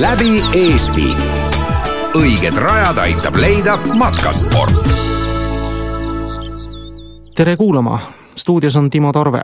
[0.00, 1.06] läbi Eesti.
[2.14, 4.72] õiged rajad aitab leida matkasport.
[7.34, 7.98] tere kuulama,
[8.34, 9.42] stuudios on Timo Tarve.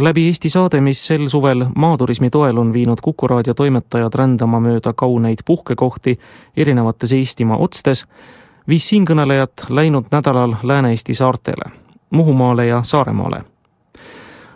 [0.00, 4.92] läbi Eesti saade, mis sel suvel maaturismi toel on viinud Kuku raadio toimetajad rändama mööda
[4.92, 6.18] kauneid puhkekohti
[6.56, 8.06] erinevates Eestimaa otstes,
[8.68, 13.44] viis siinkõnelejat läinud nädalal Lääne-Eesti saartele, Muhumaale ja Saaremaale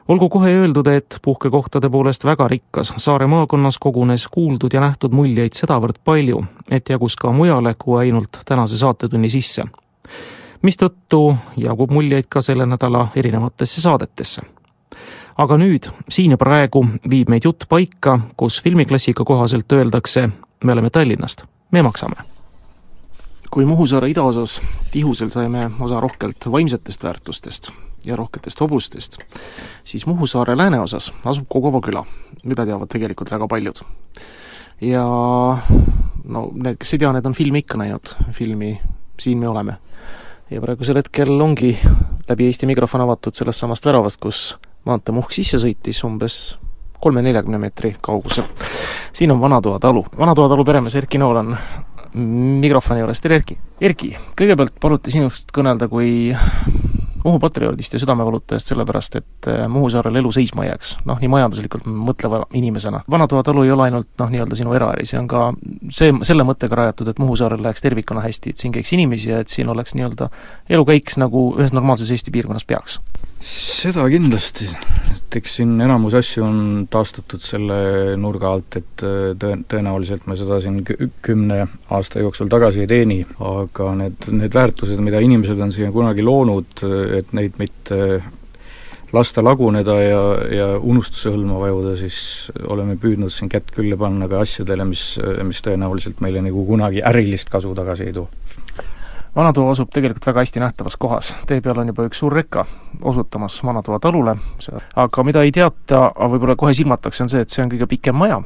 [0.08, 5.56] olgu kohe öeldud, et puhkekohtade poolest väga rikkas Saare maakonnas kogunes kuuldud ja nähtud muljeid
[5.56, 9.64] sedavõrd palju, et jagus ka mujale kui ainult tänase saatetunni sisse.
[10.62, 14.42] mistõttu jagub muljeid ka selle nädala erinevatesse saadetesse.
[15.38, 20.28] aga nüüd, siin ja praegu viib meid jutt paika, kus filmiklassika kohaselt öeldakse,
[20.64, 22.31] me oleme Tallinnast, me maksame
[23.52, 27.70] kui Muhusaare idaosas Tihusel saime osa rohkelt vaimsetest väärtustest
[28.06, 29.18] ja rohketest hobustest,
[29.84, 32.04] siis Muhusaare lääneosas asub Kogova küla,
[32.44, 33.84] mida teavad tegelikult väga paljud.
[34.80, 35.04] ja
[36.24, 38.78] no need, kes ei tea, need on filmi ikka näinud, filmi
[39.20, 39.76] Siin me oleme.
[40.50, 41.78] ja praegusel hetkel ongi
[42.28, 46.56] läbi Eesti mikrofon avatud sellest samast väravast, kus maanteemuhk sisse sõitis umbes
[47.00, 48.48] kolme-neljakümne meetri kaugusel.
[49.12, 51.56] siin on Vanatoa talu, Vanatoa talu peremees Erki Nool on
[52.14, 53.56] mikrofoni juures, tere Erki!
[53.82, 56.32] Erki, kõigepealt paluti sinust kõnelda kui
[57.22, 61.30] Muhu patrioodist ja südamevalutajast sellepärast, et äh, Muhu saarel elu seisma ei jääks, noh, nii
[61.30, 63.04] majanduslikult mõtleva inimesena.
[63.10, 65.44] Vanatoa talu ei ole ainult noh, nii-öelda sinu eraäri, see on ka
[65.86, 69.38] see, selle mõttega rajatud, et Muhu saarel läheks tervikuna hästi, et siin käiks inimesi ja
[69.44, 70.32] et siin oleks nii-öelda
[70.74, 72.98] elu käiks nagu ühes normaalses Eesti piirkonnas peaks
[73.42, 74.68] seda kindlasti,
[75.12, 76.58] et eks siin enamus asju on
[76.90, 77.78] taastatud selle
[78.20, 80.82] nurga alt, et äh, tõe-, tõenäoliselt me seda siin
[81.24, 86.24] kümne aasta jooksul tagasi ei teeni, aga need, need väärtused, mida inimesed on siia kunagi
[86.26, 86.84] loonud,
[87.18, 87.98] et neid mitte
[89.12, 92.18] lasta laguneda ja, ja unustuse hõlma vajuda, siis
[92.72, 97.52] oleme püüdnud siin kätt külge panna ka asjadele, mis, mis tõenäoliselt meile nagu kunagi ärilist
[97.52, 98.28] kasu tagasi ei too
[99.36, 102.66] vanatoa asub tegelikult väga hästi nähtavas kohas, tee peal on juba üks suur reka
[103.00, 104.36] osutamas Vanatoa talule,
[104.96, 108.18] aga mida ei teata, aga võib-olla kohe silmatakse, on see, et see on kõige pikem
[108.18, 108.42] maja,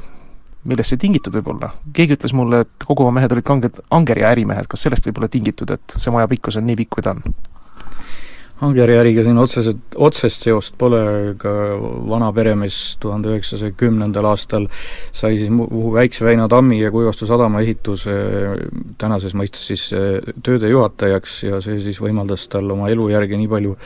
[0.64, 1.72] millest see tingitud võib olla?
[1.96, 5.74] keegi ütles mulle, et Koguma mehed olid kanged angerja ärimehed, kas sellest võib olla tingitud,
[5.74, 7.24] et see maja pikkus on nii pikk, kui ta on?
[8.64, 11.00] Angeri äriga siin otseselt, otsest seost pole,
[11.34, 11.50] aga
[12.08, 14.64] vana peremees tuhande üheksasaja kümnendal aastal
[15.12, 18.16] sai siis Muhu Väikse väina tammi ja Kuivastu sadama ehituse
[18.96, 23.76] tänases mõistes siis eh, tööde juhatajaks ja see siis võimaldas tal oma elujärge nii palju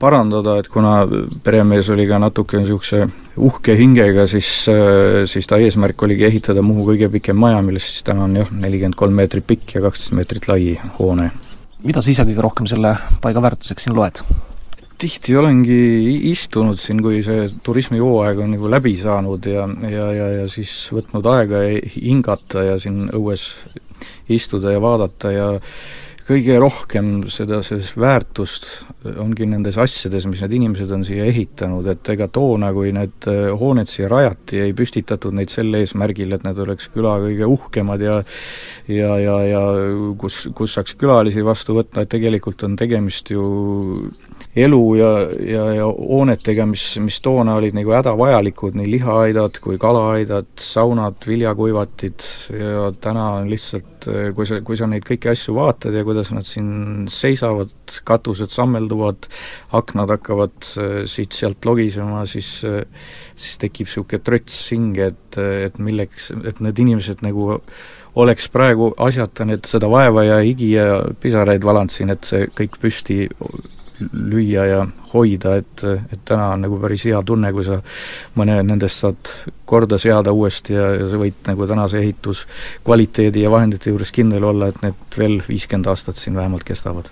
[0.00, 1.00] parandada, et kuna
[1.44, 3.06] peremees oli ka natuke niisuguse
[3.40, 8.04] uhke hingega, siis, eh, siis ta eesmärk oligi ehitada Muhu kõige pikem maja, millest siis
[8.04, 11.32] täna on jah, nelikümmend kolm meetrit pikk ja kaksteist meetrit lai hoone
[11.84, 14.22] mida sa ise kõige rohkem selle paiga väärtuseks siin loed?
[15.00, 20.48] tihti olengi istunud siin, kui see turismihooaeg on nagu läbi saanud ja, ja, ja, ja
[20.52, 21.62] siis võtnud aega
[21.94, 23.46] hingata ja siin õues
[24.28, 25.46] istuda ja vaadata ja
[26.30, 28.68] kõige rohkem seda, sellist väärtust
[29.18, 33.48] ongi nendes asjades, mis need inimesed on siia ehitanud, et ega toona, kui need äh,
[33.58, 38.20] hooned siia rajati, ei püstitatud neid sel eesmärgil, et need oleks küla kõige uhkemad ja
[38.90, 39.62] ja, ja, ja
[40.20, 43.44] kus, kus saaks külalisi vastu võtta, et tegelikult on tegemist ju
[44.56, 45.10] elu ja,
[45.46, 52.26] ja, ja hoonetega, mis, mis toona olid nagu hädavajalikud, nii lihaaidad kui kalaaidad, saunad, viljakuivatid
[52.58, 56.48] ja täna on lihtsalt, kui sa, kui sa neid kõiki asju vaatad ja kuidas nad
[56.48, 57.70] siin seisavad,
[58.06, 59.30] katused sammelduvad,
[59.78, 62.82] aknad hakkavad äh, siit-sealt logisema, siis äh,
[63.40, 67.60] siis tekib niisugune trots hinge, et, et milleks, et need inimesed nagu
[68.20, 72.80] oleks praegu asjata need, seda vaeva ja higi ja pisaraid valanud siin, et see kõik
[72.82, 73.22] püsti
[74.12, 74.80] lüüa ja
[75.12, 77.80] hoida, et, et täna on nagu päris hea tunne, kui sa
[78.38, 79.32] mõne nendest saad
[79.68, 84.70] korda seada uuesti ja, ja sa võid nagu tänase ehituskvaliteedi ja vahendite juures kindel olla,
[84.70, 87.10] et need veel viiskümmend aastat siin vähemalt kestavad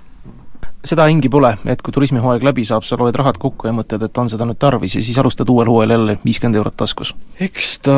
[0.89, 4.21] seda hingi pole, et kui turismihooaeg läbi saab, sa loed rahad kokku ja mõtled, et
[4.21, 7.15] on seda nüüd tarvis ja siis alustad uuel hooajal jälle viiskümmend eurot taskus?
[7.43, 7.97] eks ta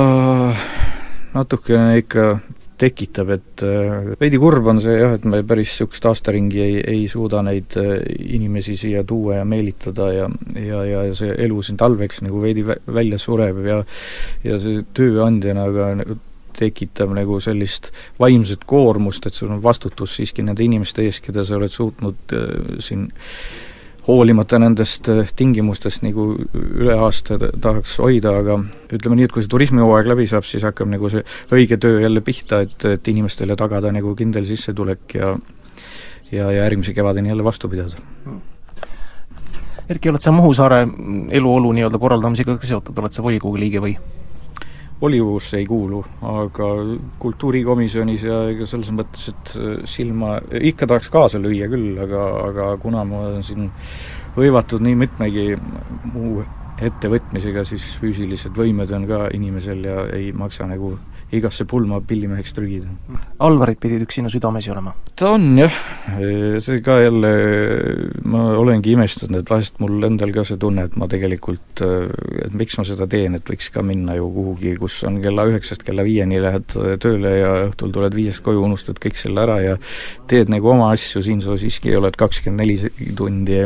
[1.34, 2.24] natukene ikka
[2.80, 7.04] tekitab, et äh, veidi kurb on see jah, et me päris niisugust aastaringi ei, ei
[7.12, 7.92] suuda neid äh,
[8.36, 13.20] inimesi siia tuua ja meelitada ja ja, ja see elu siin talveks nagu veidi välja
[13.20, 13.78] sureb ja
[14.44, 16.18] ja see tööandjana ka nagu
[16.60, 17.90] tekitab nagu sellist
[18.20, 22.78] vaimset koormust, et sul on vastutus siiski nende inimeste ees, keda sa oled suutnud äh,
[22.82, 23.08] siin
[24.06, 28.58] hoolimata nendest äh, tingimustest nagu üle aasta tahaks hoida, aga
[28.90, 31.24] ütleme nii, et kui see turismihooaeg läbi saab, siis hakkab nagu see
[31.54, 35.34] õige töö jälle pihta, et, et inimestele tagada nagu kindel sissetulek ja
[36.30, 37.98] ja, ja järgmise kevadeni jälle vastu pidada
[39.90, 40.84] Erki, oled sa Muhu saare
[41.34, 43.96] eluolu nii-öelda korraldamisega ka seotud, oled sa volikogu liige või?
[45.00, 46.68] Volikogusse ei kuulu, aga
[47.22, 49.52] kultuurikomisjonis ja ega selles mõttes, et
[49.88, 50.36] silma,
[50.70, 53.70] ikka tahaks kaasa lüüa küll, aga, aga kuna ma olen siin
[54.36, 55.46] hõivatud nii mitmegi
[56.12, 56.44] muu
[56.80, 60.94] ettevõtmisega, siis füüsilised võimed on ka inimesel ja ei maksa nagu
[61.36, 62.90] igasse pulma pillimeheks trügida.
[63.44, 64.94] Alvarid pidid üks sinu südames ju olema?
[65.20, 65.74] ta on jah,
[66.64, 67.30] see ka jälle,
[68.24, 72.78] ma olengi imestanud, et vahest mul endal ka see tunne, et ma tegelikult, et miks
[72.80, 76.40] ma seda teen, et võiks ka minna ju kuhugi, kus on kella üheksast kella viieni
[76.42, 76.72] lähed
[77.02, 79.76] tööle ja õhtul tuled viiest koju, unustad kõik selle ära ja
[80.30, 83.62] teed nagu oma asju, siin sa siiski oled kakskümmend neli tundi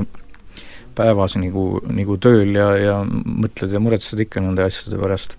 [0.95, 5.39] päevas nagu, nagu tööl ja, ja mõtled ja muretsed ikka nende asjade pärast.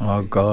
[0.00, 0.44] Aga,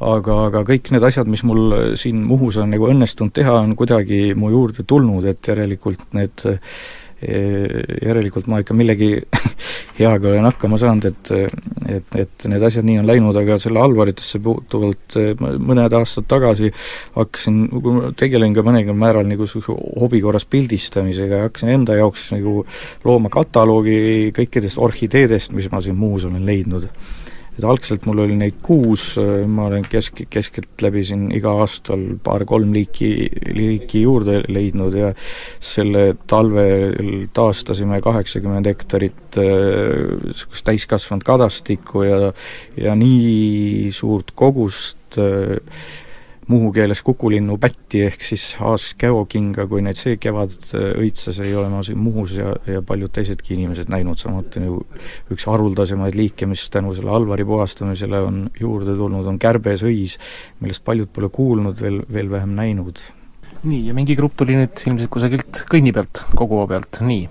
[0.00, 4.32] aga, aga kõik need asjad, mis mul siin Muhus on nagu õnnestunud teha, on kuidagi
[4.38, 6.48] mu juurde tulnud, et järelikult need
[7.18, 9.08] järelikult ma ikka millegi
[9.98, 11.30] heaga olen hakkama saanud, et
[11.88, 16.70] et, et need asjad nii on läinud, aga selle Alvaritesse puutuvalt mõned aastad tagasi
[17.16, 17.64] hakkasin,
[18.18, 22.60] tegelen ka mõnel määral nagu niisuguse hobi korras pildistamisega ja hakkasin enda jaoks nagu
[23.04, 26.86] looma kataloogi kõikidest orhideedest, mis ma siin muus olen leidnud
[27.58, 29.16] et algselt mul oli neid kuus,
[29.50, 33.10] ma olen kesk, keskeltläbi siin iga aastal paar-kolm liiki,
[33.54, 35.12] liiki juurde leidnud ja
[35.60, 42.32] selle talvel taastasime kaheksakümmend hektarit niisugust äh, täiskasvanud kadastikku ja
[42.76, 45.58] ja nii suurt kogust äh,
[46.48, 51.68] muhu keeles kukulinnu pätti ehk siis haaskäokinga, kui neid see kevad äh, õitses, ei ole
[51.72, 54.80] ma siin Muhus ja, ja paljud teisedki inimesed näinud, samuti nagu
[55.34, 60.16] üks haruldasemaid liike, mis tänu selle Alvari puhastamisele on juurde tulnud, on kärbesõis,
[60.62, 63.00] millest paljud pole kuulnud, veel, veel vähem näinud
[63.62, 67.26] nii, ja mingi grupp tuli nüüd ilmselt kusagilt kõnni pealt, kogua pealt, nii.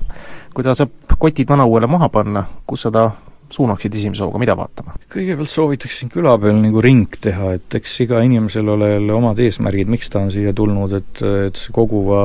[0.53, 3.09] kui ta saab kotid vanauuele maha panna, kus sa ta
[3.53, 4.97] suunaksid esimese hooga, mida vaatama?
[5.13, 9.91] kõigepealt soovitaksin küla peal nagu ring teha, et eks iga inimesel ole jälle omad eesmärgid,
[9.91, 12.21] miks ta on siia tulnud, et, et see koguva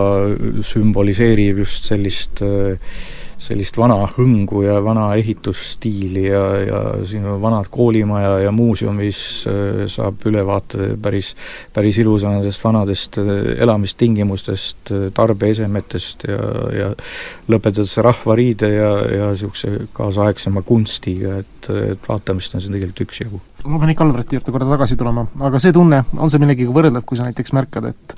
[0.72, 2.78] sümboliseerib just sellist äh,
[3.42, 9.20] sellist vana hõngu ja vana ehitusstiili ja, ja siin on vanad koolimaja ja muuseum, mis
[9.50, 11.32] äh, saab ülevaate päris,
[11.74, 13.32] päris ilusamadest vanadest äh,
[13.64, 16.38] elamistingimustest, äh, tarbeesemetest ja,
[16.78, 16.90] ja
[17.50, 23.42] lõpetades rahvariide ja, ja niisuguse kaasaegsema kunstiga, et, et vaatamist on siin tegelikult üksjagu.
[23.64, 27.06] ma pean ikka Alvreti juurde korra tagasi tulema, aga see tunne, on see millegagi võrreldav,
[27.06, 28.16] kui sa näiteks märkad, et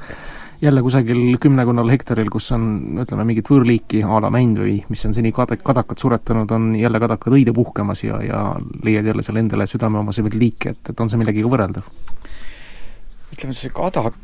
[0.62, 5.16] jälle kusagil kümnekonnal hektaril, kus on ütleme, mingit võõrliiki a la mänd või mis on
[5.16, 8.44] seni kad-, kadakat suretanud, on jälle kadakad õide puhkemas ja, ja
[8.84, 11.90] leiad jälle selle endale südameomaseid liike, et, et on see millegagi võrreldav?
[13.34, 14.16] ütleme, see kadak,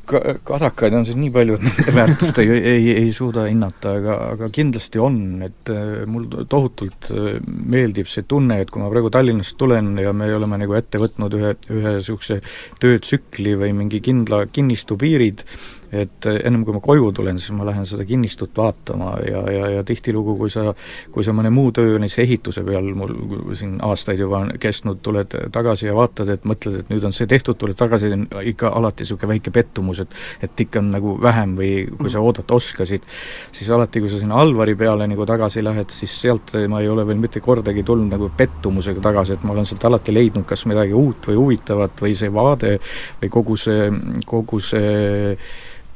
[0.46, 4.50] kadakaid on siin nii palju, et nende väärtust ei, ei, ei suuda hinnata, aga, aga
[4.54, 9.56] kindlasti on, et äh, mul tohutult äh, meeldib see tunne, et kui ma praegu Tallinnast
[9.60, 12.40] tulen ja me oleme nagu ette võtnud ühe, ühe niisuguse
[12.82, 15.44] töötsükli või mingi kindla kinnistu piirid,
[15.92, 19.84] et ennem kui ma koju tulen, siis ma lähen seda kinnistut vaatama ja, ja, ja
[19.86, 20.70] tihtilugu, kui sa,
[21.10, 23.14] kui sa mõne muu töö, näiteks ehituse peal mul
[23.58, 27.26] siin aastaid juba on kestnud, tuled tagasi ja vaatad, et mõtled, et nüüd on see
[27.30, 28.12] tehtud, tuled tagasi,
[28.52, 32.54] ikka alati niisugune väike pettumus, et et ikka on nagu vähem või kui sa oodata
[32.54, 33.06] oskasid,
[33.52, 37.06] siis alati, kui sa sinna Alvari peale nagu tagasi lähed, siis sealt ma ei ole
[37.08, 40.94] veel mitte kordagi tulnud nagu pettumusega tagasi, et ma olen sealt alati leidnud kas midagi
[40.96, 42.76] uut või huvitavat või see vaade
[43.20, 43.90] või kogu see,
[44.26, 45.34] kogu see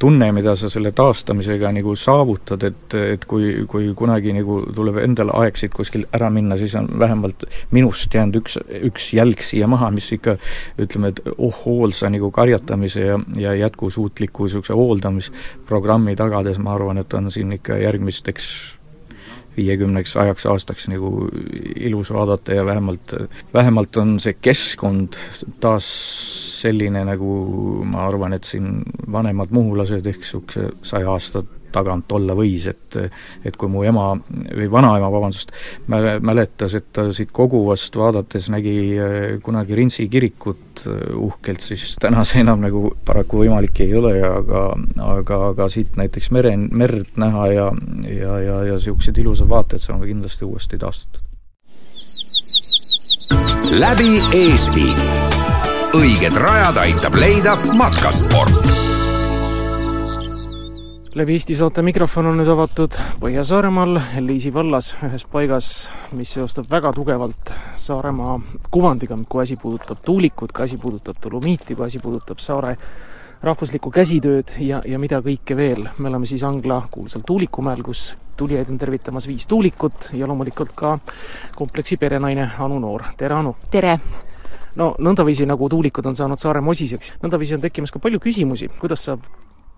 [0.05, 5.33] tunne, mida sa selle taastamisega nagu saavutad, et, et kui, kui kunagi nagu tuleb endal
[5.39, 8.59] aeg siit kuskil ära minna, siis on vähemalt minust jäänud üks,
[8.91, 10.37] üks jälg siia maha, mis ikka
[10.85, 17.17] ütleme, et oh hoolsa nagu karjatamise ja, ja jätkusuutliku niisuguse hooldamisprogrammi tagades, ma arvan, et
[17.17, 18.51] on siin ikka järgmisteks
[19.57, 21.29] viiekümneks ajaks aastaks nagu
[21.77, 23.15] ilus vaadata ja vähemalt,
[23.55, 25.19] vähemalt on see keskkond
[25.61, 25.89] taas
[26.61, 27.35] selline, nagu
[27.85, 28.83] ma arvan, et siin
[29.13, 32.99] vanemad muhulased ehk niisuguse saja aasta tagant olla võis, et
[33.45, 35.53] et kui mu ema või vanaema, vabandust,
[35.91, 41.95] mäle-, mäletas, et ta siit koguvast vaadates nägi eh, kunagi Rintsi kirikut eh, uhkelt, siis
[42.01, 44.65] täna see enam nagu paraku võimalik ei ole, aga
[45.05, 47.69] aga, aga siit näiteks mere, merd näha ja
[48.09, 51.23] ja, ja, ja niisugused ilusad vaated saame kindlasti uuesti taastatud.
[53.81, 54.89] läbi Eesti
[55.95, 58.94] õiged rajad aitab leida matkasport.
[61.15, 65.69] Läbi Eesti saate mikrofon on nüüd avatud Põhja-Saaremaal, Liisi vallas, ühes paigas,
[66.19, 68.35] mis seostub väga tugevalt Saaremaa
[68.75, 72.75] kuvandiga, kui asi puudutab tuulikut, kui asi puudutab dolomiiti, kui asi puudutab saare
[73.47, 75.87] rahvuslikku käsitööd ja, ja mida kõike veel.
[75.99, 80.99] me oleme siis Angla kuulsal Tuulikumäel, kus tulijaid on tervitamas viis tuulikut ja loomulikult ka
[81.55, 83.07] kompleksi perenaine Anu Noor.
[83.17, 83.55] tere, Anu!
[83.71, 83.99] tere!
[84.75, 89.07] no nõndaviisi, nagu tuulikud on saanud Saaremaa osiseks, nõndaviisi on tekkimas ka palju küsimusi, kuidas
[89.07, 89.23] saab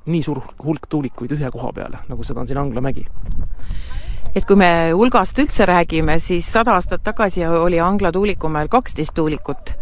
[0.06, 3.06] nii suur hulk tuulikuid ühe koha peale, nagu seda on siin Angla mägi?
[4.36, 9.72] et kui me hulgast üldse räägime, siis sada aastat tagasi oli Angla tuulikumäel kaksteist tuulikut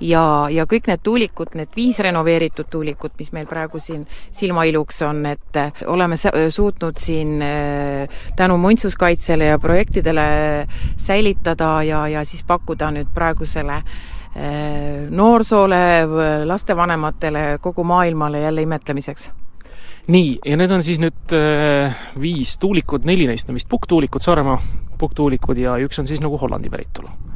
[0.00, 5.24] ja, ja kõik need tuulikud, need viis renoveeritud tuulikut, mis meil praegu siin silmailuks on,
[5.28, 10.24] et oleme suutnud siin äh, tänu muinsuskaitsele ja projektidele
[10.96, 13.84] säilitada ja, ja siis pakkuda nüüd praegusele äh,
[15.10, 15.84] noorsoole,
[16.48, 19.30] lastevanematele, kogu maailmale jälle imetlemiseks
[20.10, 24.58] nii, ja need on siis nüüd äh, viis tuulikut, neli neist on vist pukktuulikud, Saaremaa
[25.00, 27.29] pukktuulikud ja üks on siis nagu Hollandi päritolu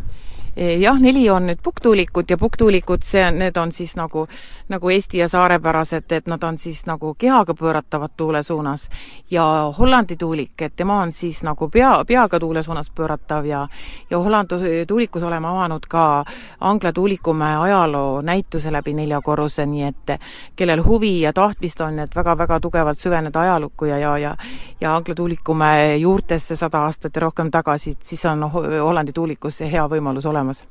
[0.56, 4.26] jah, neli on nüüd pukktuulikud ja pukktuulikud, see need on siis nagu,
[4.68, 8.88] nagu Eesti ja saarepärased, et nad on siis nagu kehaga pööratavad tuule suunas.
[9.30, 13.68] ja Hollandi tuulik, et tema on siis nagu pea, peaga tuule suunas pööratav ja
[14.10, 16.24] ja Hollandi tuulikus oleme avanud ka
[16.60, 20.20] Angla tuulikumäe ajaloo näituse läbi nelja korruse, nii et
[20.56, 24.36] kellel huvi ja tahtmist on, et väga-väga tugevalt süveneda ajalukku ja, ja, ja
[24.80, 29.86] ja Angla tuulikumäe juurtesse sada aastat ja rohkem tagasi, siis on Hollandi tuulikus see hea
[29.88, 30.64] võimalus olemas olemas.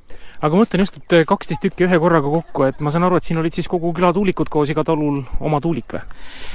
[0.44, 3.24] aga ma mõtlen just, et kaksteist tükki ühe korraga kokku, et ma saan aru, et
[3.24, 6.02] siin olid siis kogu küla tuulikud koos, iga talul oma tuulik või?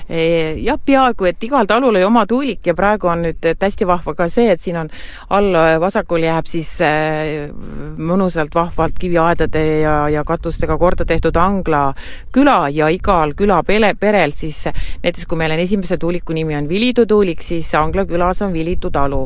[0.09, 0.21] E,
[0.61, 4.29] jah, peaaegu, et igal talul oli oma tuulik ja praegu on nüüd hästi vahva ka
[4.29, 4.91] see, et siin on
[5.33, 7.49] all vasakul jääb siis e,
[7.97, 11.95] mõnusalt vahvalt kiviaedade ja, ja katustega korda tehtud Angla
[12.35, 16.69] küla ja igal küla pere, perel siis näiteks kui meil on esimese tuuliku nimi on
[16.69, 19.25] Vilidu tuulik, siis Angla külas on Vilidu talu.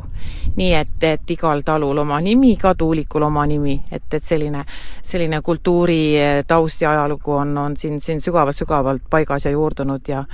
[0.56, 4.64] nii et, et igal talul oma nimi, iga tuulikul oma nimi et, et selline,
[5.02, 10.24] selline kultuuritaust ja ajalugu on, on siin, siin sügavalt-sügavalt paigas ja juurdunud ja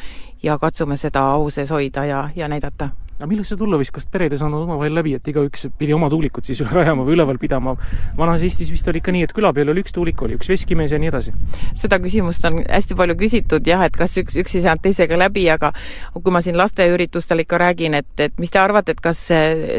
[0.43, 2.89] ja katsume seda au sees hoida ja, ja näidata
[3.19, 6.61] aga millest see kas pered ei saanud omavahel läbi, et igaüks pidi oma tuulikut siis
[6.63, 7.75] rajama või üleval pidama?
[8.17, 10.95] vanas Eestis vist oli ikka nii, et küla peal oli üks tuulik, oli üks veskimees
[10.95, 11.35] ja nii edasi.
[11.79, 15.49] seda küsimust on hästi palju küsitud jah, et kas üks, üks ei saanud teisega läbi,
[15.51, 15.73] aga
[16.15, 19.25] kui ma siin lasteüritustel ikka räägin, et, et mis te arvate, et kas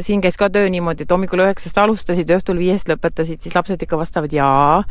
[0.05, 3.99] siin käis ka töö niimoodi, et hommikul üheksast alustasid, õhtul viiest lõpetasid, siis lapsed ikka
[3.99, 4.83] vastavad jaa,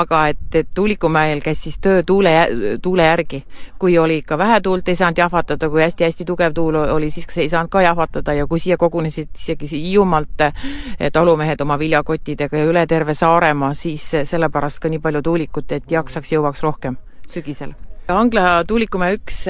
[0.00, 2.34] aga et, et Tuulikumäel käis siis töö tuule,
[2.82, 3.44] tuule järgi.
[3.78, 7.48] kui oli ikka vähe tuult, ei saanud jahvatada, kui hästi-hästi tugev tuul oli, siis ei
[7.48, 12.86] saanud ka jahvatada ja kui siia kogunesid isegi Hiiumaalt eh, talumehed oma viljakottidega ja üle
[12.86, 16.96] terve Saaremaa, siis sellepärast ka nii palju tuulikut, et jaksaks, jõuaks rohkem
[17.30, 17.74] sügisel.
[18.08, 19.40] Angla tuulikumäe üks,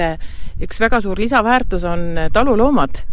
[0.65, 3.03] üks väga suur lisaväärtus on taluloomad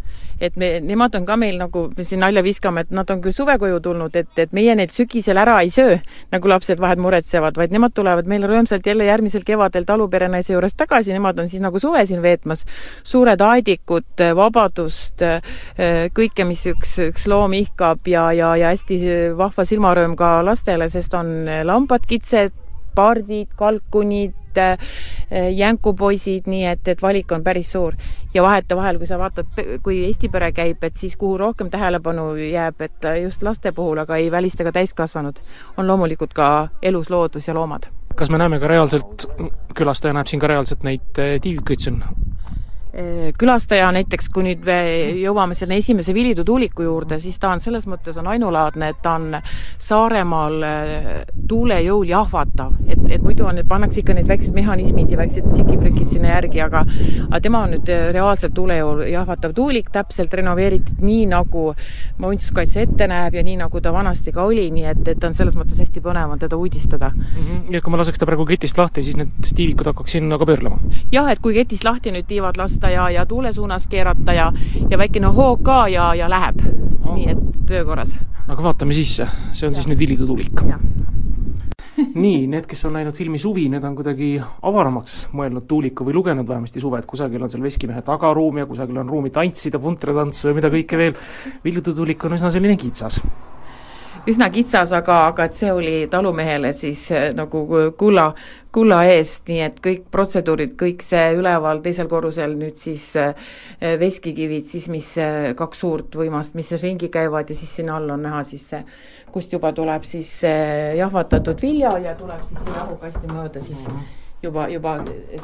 [0.45, 3.35] et me, nemad on ka meil nagu, me siin nalja viskame, et nad on küll
[3.37, 5.99] suvekoju tulnud, et, et meie neid sügisel ära ei söö,
[6.35, 11.15] nagu lapsed vahel muretsevad, vaid nemad tulevad meile rõõmsalt jälle järgmisel kevadel taluperenaise juures tagasi,
[11.17, 12.65] nemad on siis nagu suve siin veetmas.
[13.05, 15.23] suured aedikud, vabadust,
[16.17, 19.01] kõike, mis üks, üks loom ihkab ja, ja, ja hästi
[19.39, 21.33] vahva silmarõõm ka lastele, sest on
[21.65, 22.64] lambad, kitsed,
[22.95, 24.35] pardid, kalkunid,
[25.55, 27.95] jänkupoisid, nii et, et valik on päris suur.
[28.35, 29.47] ja vahetevahel, kui sa vaatad,
[29.83, 34.17] kui Eesti pere käib, et siis kuhu rohkem tähelepanu jääb, et just laste puhul, aga
[34.17, 35.39] ei välista ka täiskasvanud,
[35.77, 37.91] on loomulikult ka elus loodus ja loomad.
[38.15, 39.27] kas me näeme ka reaalselt,
[39.75, 42.03] külastaja näeb siin ka reaalselt neid tiivikuid siin
[43.39, 44.69] külastaja näiteks, kui nüüd
[45.19, 49.17] jõuame selle esimese Vilidu tuuliku juurde, siis ta on selles mõttes on ainulaadne, et ta
[49.19, 49.35] on
[49.79, 51.09] Saaremaal äh,
[51.49, 52.73] tuule jõul jahvatav.
[52.87, 56.85] et, et muidu on, pannakse ikka need väiksed mehhanismid ja väiksed tsikiprükid sinna järgi, aga
[56.85, 61.67] aga tema on nüüd äh, reaalselt tuule jõul jahvatav tuulik, täpselt renoveeritud nii, nagu
[62.23, 65.57] muinsuskaitse ette näeb ja nii, nagu ta vanasti ka oli, nii et, et on selles
[65.59, 67.25] mõttes hästi põnev on teda uudistada mm.
[67.25, 67.63] -hmm.
[67.71, 70.47] nii et kui ma laseks ta praegu ketist lahti, siis need tiivikud hakkaks sinna ka
[70.47, 70.79] pöörlema?
[71.13, 74.53] jah, et kui ketist lahti nüüd tiivad lasta, tõsta ja, ja tuule suunas keerata ja,
[74.91, 76.61] ja väikene hoog ka ja, ja läheb
[77.05, 77.15] oh..
[77.15, 78.13] nii et töö korras.
[78.49, 79.79] aga vaatame sisse, see on ja.
[79.79, 80.61] siis nüüd Vilidu tuulik.
[82.25, 86.49] nii, need, kes on näinud filmi Suvi, need on kuidagi avaramaks mõelnud tuuliku või lugenud
[86.49, 90.59] vähemasti suve, et kusagil on seal veskimehe tagaruum ja kusagil on ruumi tantsida, puntratantsu ja
[90.59, 91.17] mida kõike veel.
[91.65, 93.23] Viljudu tuulik on üsna selline kitsas
[94.27, 97.65] üsna kitsas, aga, aga et see oli talumehele siis eh, nagu
[97.99, 98.31] kulla,
[98.75, 103.53] kulla eest, nii et kõik protseduurid, kõik see üleval teisel korrusel nüüd siis eh,
[104.01, 108.25] veskikivid, siis mis eh, kaks suurt võimast, mis ringi käivad ja siis sinna all on
[108.25, 108.83] näha siis see,
[109.35, 110.31] kust juba tuleb siis
[110.99, 114.95] jahvatatud vilja ja tuleb siis see jahukasti mööda siis mm -hmm juba, juba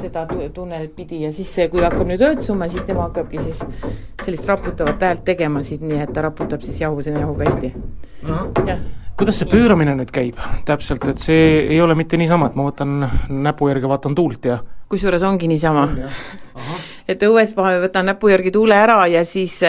[0.01, 3.65] seda tunnelit pidi ja siis see, kui hakkab nüüd öötsuma, siis tema hakkabki siis
[4.25, 7.75] sellist raputavat häält tegema siit, nii et ta raputab siis jahu sinna jahukasti.
[8.67, 8.89] jah
[9.21, 13.03] kuidas see pööramine nüüd käib täpselt, et see ei ole mitte niisama, et ma võtan
[13.29, 15.85] näpu järgi, vaatan tuult ja kusjuures ongi niisama.
[17.09, 19.61] Et õues ma võtan näpu järgi tuule ära ja siis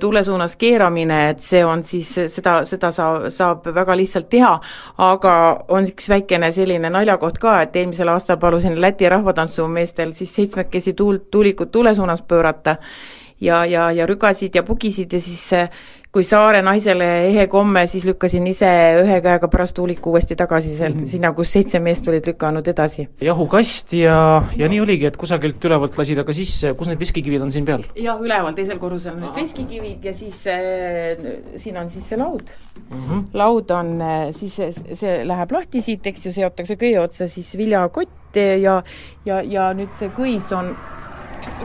[0.00, 4.54] tuule suunas keeramine, et see on siis, seda, seda saa-, saab väga lihtsalt teha,
[5.08, 5.34] aga
[5.68, 11.30] on üks väikene selline naljakoht ka, et eelmisel aastal palusin Läti rahvatantsumeestel siis seitsmekesi tuult,
[11.30, 12.76] tuulikut tuule suunas pöörata
[13.40, 15.50] ja, ja, ja rügasid ja pugisid ja siis
[16.16, 18.68] kui saare naisele ehe komme, siis lükkasin ise
[19.02, 21.10] ühe käega pärast tuuliku uuesti tagasi seal mm -hmm.
[21.12, 23.08] sinna, kus seitse meest olid lükanud edasi.
[23.20, 27.52] jahukast ja, ja nii oligi, et kusagilt ülevalt lasid aga sisse, kus need veskikivid on
[27.52, 27.84] siin peal?
[27.96, 32.48] jah, üleval, teisel korrusel on need veskikivid ja siis äh, siin on siis see laud
[32.90, 32.96] mm.
[32.96, 33.24] -hmm.
[33.34, 34.56] laud on äh, siis,
[34.92, 38.82] see läheb lahti siit, eks ju, seotakse köie otsa siis viljakott ja,
[39.26, 40.76] ja, ja nüüd see kõis on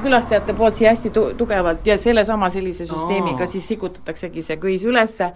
[0.02, 5.32] külastajate poolt siia hästi tu-, tugevalt ja sellesama sellise süsteemiga siis sikutataksegi see köis ülesse,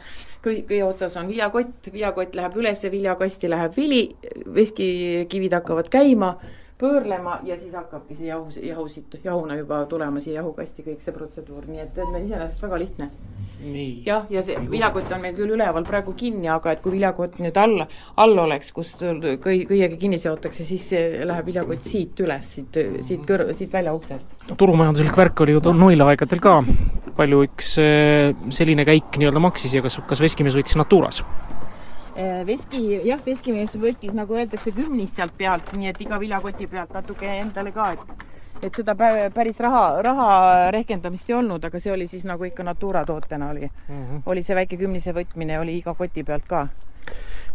[0.46, 4.04] köi, köie otsas on viljakott, viljakott läheb ülesse, viljakasti läheb vili,
[4.56, 6.36] veskikivid hakkavad käima,
[6.80, 11.16] pöörlema ja siis hakkabki see jahu, jahu siit, jahuna juba tulema siia jahukasti kõik see
[11.16, 13.10] protseduur, nii et, et iseenesest väga lihtne
[14.06, 17.58] jah, ja see viljakott on meil küll üleval praegu kinni, aga et kui viljakott nüüd
[17.60, 17.86] all,
[18.22, 20.90] all oleks, kust kõi-, kõiega kinni seotakse, siis
[21.26, 24.38] läheb viljakott siit üles, siit, siit kõr-, siit väljauksest.
[24.54, 26.60] turumajanduslik värk oli ju nõilaaegadel ka,
[27.16, 31.24] palju üks eh, selline käik nii-öelda maksis ja kas, kas veskimees võttis Naturas?
[32.16, 36.94] Eh, veski, jah, veskimees võttis, nagu öeldakse, kümnist sealt pealt, nii et iga viljakoti pealt
[36.96, 38.24] natuke endale ka, et
[38.64, 38.96] et seda
[39.36, 40.28] päris raha, raha
[40.72, 44.22] rehkendamist ei olnud, aga see oli siis nagu ikka Natura tootena oli mm, -hmm.
[44.26, 46.68] oli see väike kümnise võtmine oli iga koti pealt ka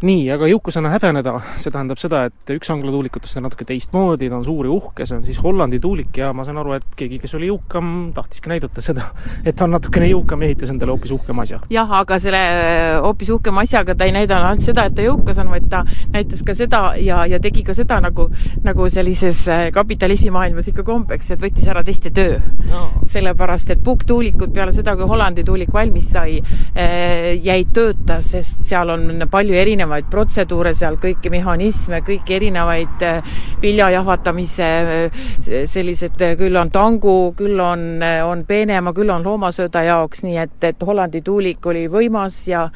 [0.06, 4.38] nii, aga jõukusena häbeneda, see tähendab seda, et üks Anglo tuulikutest on natuke teistmoodi, ta
[4.38, 7.18] on suur ja uhke, see on siis Hollandi tuulik ja ma saan aru, et keegi,
[7.20, 9.10] kes oli jõukam, tahtiski näidata seda,
[9.44, 11.60] et ta on natukene jõukam ja ehitas endale hoopis uhkema asja.
[11.72, 15.42] jah, aga selle äh, hoopis uhkema asjaga ta ei näidanud ainult seda, et ta jõukas
[15.44, 15.82] on, vaid ta
[16.14, 18.30] näitas ka seda ja, ja tegi ka seda nagu,
[18.64, 22.40] nagu sellises äh, kapitalismimaailmas ikka kombeks, et võttis ära teiste töö.
[22.70, 22.86] No..
[23.06, 26.40] sellepärast, et puuktuulikud peale seda, kui Hollandi tuulik valmis sai,
[26.72, 33.02] äh, jäid tööta, sest seal on palju erinevaid erinevaid protseduure seal, kõiki mehhanisme, kõiki erinevaid
[33.02, 33.22] äh,
[33.62, 35.24] vilja jahvatamise äh,
[35.66, 40.58] sellised, äh, küll on tangu, küll on, on peenema, küll on loomasööda jaoks, nii et,
[40.64, 42.68] et Hollandi tuulik oli võimas ja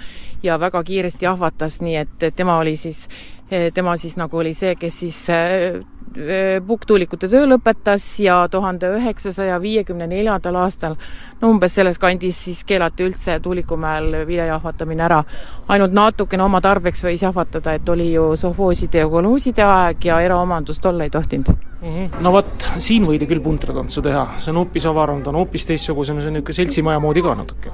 [0.44, 3.06] ja väga kiiresti jahvatas, nii et tema oli siis,
[3.72, 5.20] tema siis nagu oli see, kes siis
[6.66, 10.96] pukktuulikute töö lõpetas ja tuhande üheksasaja viiekümne neljandal aastal
[11.40, 15.24] no umbes selles kandis siis keelati üldse Tuulikumäel vilja jahvatamine ära.
[15.68, 20.86] ainult natukene oma tarbeks võis jahvatada, et oli ju sovhooside ja kolooside aeg ja eraomandust
[20.86, 21.92] olla ei tohtinud mm.
[21.92, 22.22] -hmm.
[22.24, 26.20] no vot, siin võidi küll puntratantsu teha, see on hoopis avaram, ta on hoopis teistsugusem,
[26.20, 27.72] see on niisugune seltsimaja moodi ka natuke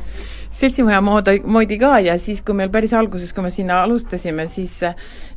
[0.51, 4.81] seltsimaja moodi, moodi ka ja siis, kui meil päris alguses, kui me sinna alustasime, siis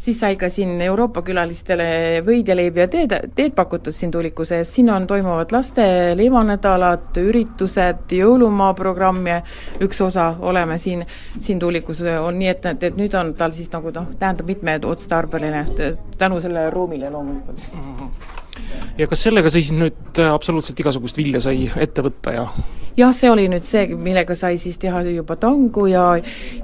[0.04, 1.86] siis sai ka siin Euroopa külalistele
[2.26, 5.86] võid ja leibi ja teed, teed pakutud siin tuuliku sees, siin on, toimuvad laste
[6.20, 9.38] leivanädalad, üritused, jõulumaa programmi
[9.86, 11.06] üks osa oleme siin,
[11.38, 15.66] siin tuulikus on nii, et, et nüüd on tal siis nagu noh, tähendab mitmeotstarbeline
[16.18, 17.92] tänu sellele ruumile loomulikult mm.
[18.00, 18.43] -hmm
[18.98, 22.48] ja kas sellega siis nüüd äh, absoluutselt igasugust vilja sai ette võtta ja?
[22.98, 26.06] jah, see oli nüüd see, millega sai siis teha juba tangu ja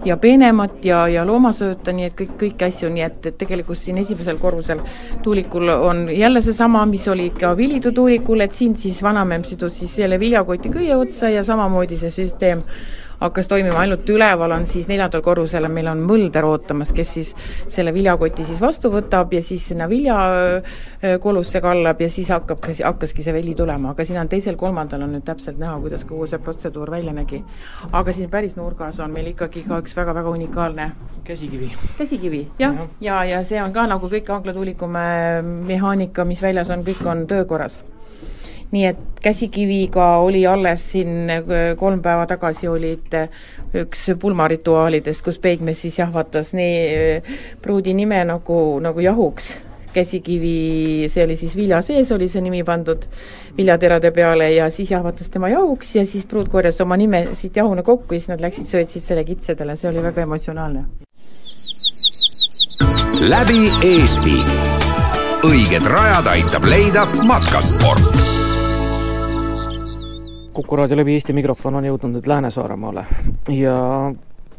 [0.06, 3.98] ja peenemat ja, ja loomasööta, nii et kõik, kõiki asju, nii et, et tegelikult siin
[4.02, 4.84] esimesel korrusel
[5.26, 9.98] tuulikul on jälle seesama, mis oli ka Vilidu tuulikul, et siin siis vanamemm sidus siis
[10.04, 12.64] jälle viljakoti kõie otsa ja samamoodi see süsteem
[13.20, 17.34] hakkas toimima, ainult üleval on siis neljandal korrusel meil on mõlder ootamas, kes siis
[17.68, 23.36] selle viljakoti siis vastu võtab ja siis sinna viljakolusse kallab ja siis hakkab, hakkaski see
[23.36, 27.14] vili tulema, aga siin on teisel-kolmandal on nüüd täpselt näha, kuidas kogu see protseduur välja
[27.14, 27.44] nägi.
[27.92, 30.92] aga siin päris nurgas on meil ikkagi ka üks väga-väga unikaalne
[31.24, 31.72] käsikivi.
[31.98, 36.70] käsikivi, jah, ja, ja, ja see on ka nagu kõik Angla tuulikumäe mehaanika, mis väljas
[36.70, 37.82] on, kõik on töökorras
[38.72, 41.44] nii et käsikiviga oli alles siin äh,
[41.78, 43.30] kolm päeva tagasi olid äh,
[43.76, 49.58] üks pulmarituaalidest, kus peigmees siis jahvatas nii äh, pruudi nime nagu, nagu jahuks.
[49.90, 53.08] käsikivi, see oli siis vilja sees, oli see nimi pandud
[53.58, 57.84] viljaterade peale ja siis jahvatas tema jahuks ja siis pruut korjas oma nime siit jahuna
[57.84, 60.86] kokku ja siis nad läksid, söötsid selle kitsedele, see oli väga emotsionaalne.
[63.34, 64.38] läbi Eesti.
[65.50, 68.29] õiged rajad aitab leida matkasport
[70.60, 73.06] Kuku raadio läbi Eesti mikrofon on jõudnud nüüd Lääne-Saaremaale
[73.56, 73.76] ja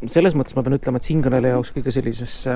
[0.08, 2.54] selles mõttes ma pean ütlema, et siinkõneleja jaoks kõige sellisesse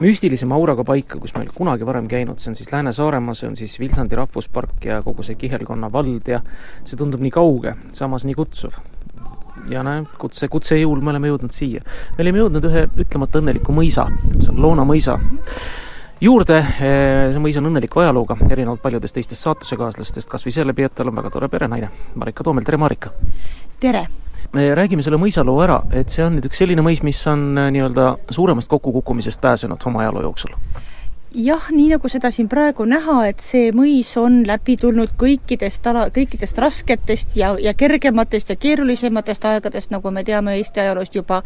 [0.00, 3.78] müstilisema auraga paika, kus meil kunagi varem käinud, see on siis Lääne-Saaremaa, see on siis
[3.78, 6.40] Vilsandi rahvuspark ja kogu see kihelkonna vald ja
[6.82, 8.82] see tundub nii kauge, samas nii kutsuv.
[9.70, 11.86] ja näe, kutse, kutse jõul me oleme jõudnud siia.
[12.18, 15.20] me oleme jõudnud ühe ütlemata õnneliku mõisa, see on Loona mõisa
[16.20, 21.10] juurde, see mõis on õnneliku ajalooga, erinevalt paljudest teistest saatusekaaslastest, kas või selle et tal
[21.10, 23.12] on väga tore perenaine, Marika Toomel, tere Marika!
[23.80, 24.06] tere!
[24.52, 27.70] me räägime selle mõisaloo ära, et see on nüüd üks selline mõis, mis on eh,
[27.74, 30.54] nii-öelda suuremast kokkukukkumisest pääsenud oma ajaloo jooksul
[31.36, 36.06] jah, nii nagu seda siin praegu näha, et see mõis on läbi tulnud kõikidest ala,
[36.14, 41.42] kõikidest rasketest ja, ja kergematest ja keerulisematest aegadest, nagu me teame Eesti ajaloost juba,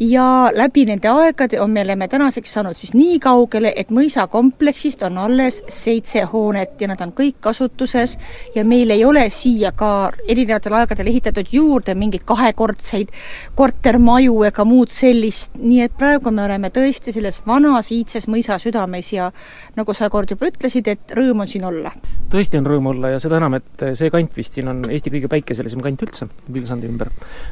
[0.00, 5.18] ja läbi nende aegade on, me oleme tänaseks saanud siis nii kaugele, et mõisakompleksist on
[5.18, 8.18] alles seitse hoonet ja nad on kõik kasutuses.
[8.54, 13.12] Ja meil ei ole siia ka erinevatel aegadel ehitatud juurde mingeid kahekordseid
[13.56, 19.05] kortermaju ega muud sellist, nii et praegu me oleme tõesti selles vanas iidses mõisa südames
[19.12, 19.30] ja
[19.76, 21.92] nagu sa kord juba ütlesid, et rõõm on siin olla.
[22.32, 25.30] tõesti on rõõm olla ja seda enam, et see kant vist siin on Eesti kõige
[25.32, 27.10] päikeselisem kant üldse, Vilsandi ümber.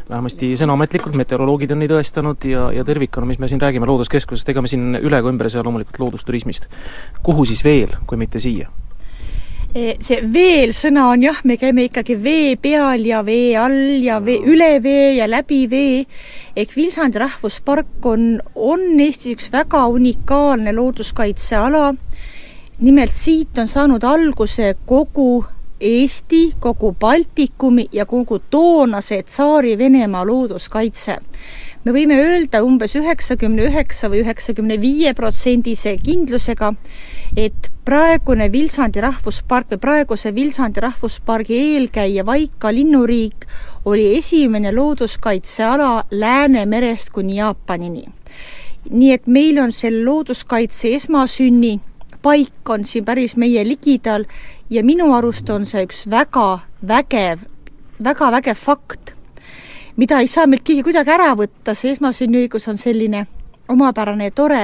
[0.08, 4.62] vähemasti sõnaametlikult, meteoroloogid on nii tõestanud, ja, ja tervikuna, mis me siin räägime Looduskeskusest, ega
[4.62, 6.68] me siin üle ega ümber ei saa loomulikult loodusturismist.
[7.22, 8.70] kuhu siis veel, kui mitte siia?
[9.74, 14.20] E, see veel sõna on jah, me käime ikkagi vee peal ja vee all ja
[14.22, 16.04] vee, üle vee ja läbi vee,
[16.54, 21.88] ehk Vilsandi rahvuspark on, on Eestis üks väga unikaalne looduskaitseala,
[22.86, 25.42] nimelt siit on saanud alguse kogu
[25.80, 31.16] Eesti, kogu Baltikumi ja kogu toonase Tsaari-Venemaa looduskaitse
[31.84, 36.70] me võime öelda umbes üheksakümne üheksa või üheksakümne viie protsendise kindlusega,
[37.36, 43.44] et praegune Vilsandi rahvuspark või praeguse Vilsandi rahvuspargi eelkäija Vaika linnuriik
[43.84, 48.06] oli esimene looduskaitseala Läänemerest kuni Jaapanini.
[48.90, 51.80] nii et meil on selle looduskaitse esmasünni
[52.24, 54.24] paik on siin päris meie ligidal
[54.70, 57.44] ja minu arust on see üks väga vägev,
[58.04, 59.14] väga vägev fakt
[59.96, 63.26] mida ei saa meilt keegi kuidagi ära võtta, see esmasünniõigus on selline
[63.70, 64.62] omapärane ja tore.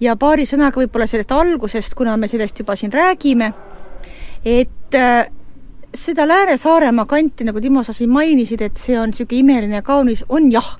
[0.00, 3.52] Ja paari sõnaga võib-olla sellest algusest, kuna me sellest juba siin räägime,
[4.44, 5.26] et äh,
[5.96, 10.24] seda Lääne-Saaremaa kanti, nagu Timo, sa siin mainisid, et see on niisugune imeline ja kaunis,
[10.28, 10.76] on jah.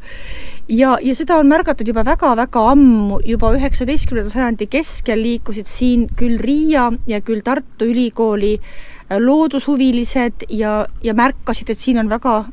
[0.68, 6.38] ja, ja seda on märgatud juba väga-väga ammu, juba üheksateistkümnenda sajandi keskel liikusid siin küll
[6.42, 12.44] Riia ja küll Tartu Ülikooli äh, loodushuvilised ja, ja märkasid, et siin on väga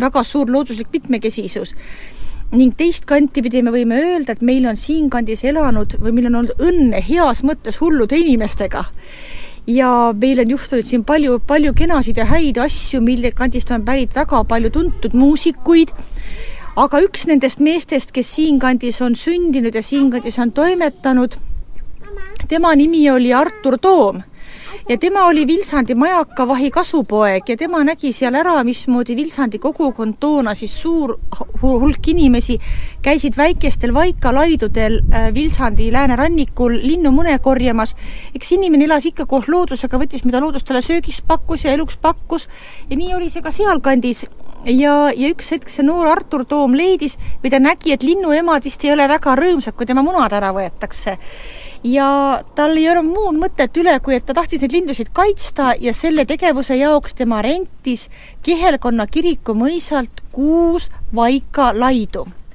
[0.00, 1.72] väga suur looduslik mitmekesisus
[2.54, 6.40] ning teist kanti pidi me võime öelda, et meil on siinkandis elanud või meil on
[6.42, 8.84] olnud õnne heas mõttes hullude inimestega.
[9.66, 14.14] Ja meil on juhtunud siin palju, palju kenasid ja häid asju, mille kandist on pärit
[14.14, 15.92] väga palju tuntud muusikuid,
[16.76, 21.36] aga üks nendest meestest, kes siinkandis on sündinud ja siinkandis on toimetanud,
[22.48, 24.22] tema nimi oli Artur Toom
[24.88, 30.54] ja tema oli Vilsandi majakavahi kasupoeg ja tema nägi seal ära, mismoodi Vilsandi kogukond toona
[30.54, 31.16] siis suur
[31.62, 32.58] hulk inimesi
[33.02, 37.96] käisid väikestel vaikalaidudel äh, Vilsandi läänerannikul linnumune korjamas.
[38.34, 42.48] eks inimene elas ikka koos loodusega, võttis, mida loodus talle söögiks pakkus ja eluks pakkus.
[42.90, 44.26] Ja nii oli see ka sealkandis.
[44.64, 48.82] Ja, ja üks hetk see noor Artur Toom leidis või ta nägi, et linnuemad vist
[48.84, 51.18] ei ole väga rõõmsad, kui tema munad ära võetakse
[51.84, 55.94] ja tal ei olnud muud mõtet üle, kui et ta tahtis neid lindusid kaitsta ja
[55.94, 58.08] selle tegevuse jaoks tema rentis
[58.42, 62.26] Kihelkonna kiriku mõisalt kuus vaikalaidu.
[62.26, 62.45] Laid,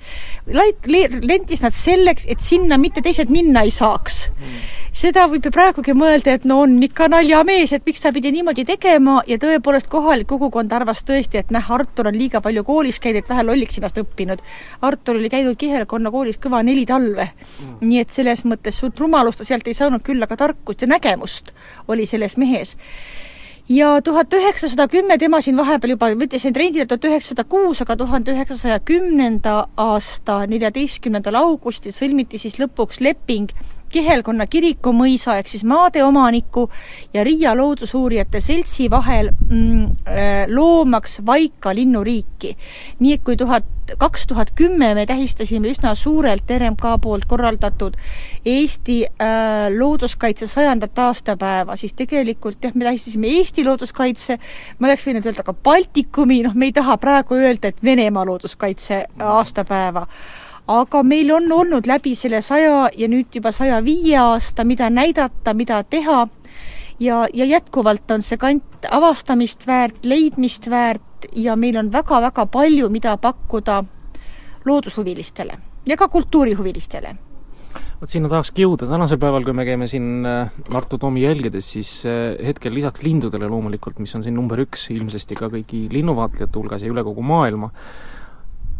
[0.47, 4.27] rentis nad selleks, et sinna mitte teised minna ei saaks.
[4.39, 8.31] Mm seda võib ju praegugi mõelda, et no on ikka naljamees, et miks ta pidi
[8.35, 12.99] niimoodi tegema ja tõepoolest kohalik kogukond arvas tõesti, et näh, Artur on liiga palju koolis
[12.99, 14.43] käinud, et vähe lolliks ennast õppinud.
[14.87, 17.29] Artur oli käinud Kihelkonna koolis kõva neli talve.
[17.31, 17.79] Mm..
[17.87, 21.53] nii et selles mõttes suurt rumalust ta sealt ei saanud, küll aga tarkust ja nägemust
[21.87, 22.75] oli selles mehes
[23.69, 27.95] ja tuhat üheksasada kümme, tema siin vahepeal juba võttis end rendile tuhat üheksasada kuus, aga
[27.97, 33.53] tuhande üheksasaja kümnenda aasta neljateistkümnendal augustil sõlmiti siis lõpuks leping
[33.91, 36.67] Kihelkonna kiriku mõisa ehk siis maadeomaniku
[37.13, 42.55] ja Riia Loodusuurijate Seltsi vahel mm, äh, loomaks Vaika linnuriiki.
[42.99, 43.65] nii et kui tuhat,
[43.97, 47.97] kaks tuhat kümme me tähistasime üsna suurelt RMK poolt korraldatud
[48.45, 54.39] Eesti äh, looduskaitse sajandat aastapäeva, siis tegelikult jah, me tähistasime Eesti looduskaitse,
[54.79, 59.05] ma oleks võinud öelda ka Baltikumi, noh, me ei taha praegu öelda, et Venemaa looduskaitse
[59.19, 60.07] aastapäeva
[60.79, 65.53] aga meil on olnud läbi selle saja ja nüüd juba saja viie aasta, mida näidata,
[65.53, 66.27] mida teha.
[67.01, 72.89] Ja, ja jätkuvalt on see kant avastamist väärt, leidmist väärt ja meil on väga-väga palju,
[72.93, 73.83] mida pakkuda
[74.65, 77.15] loodushuvilistele ja ka kultuurihuvilistele.
[78.01, 80.25] Vot sinna tahakski jõuda, tänasel päeval, kui me käime siin
[80.69, 81.91] Tartu Toomi jälgedes, siis
[82.45, 86.89] hetkel lisaks lindudele loomulikult, mis on siin number üks ilmsesti ka kõigi linnuvaatlejate hulgas ja
[86.89, 87.69] üle kogu maailma,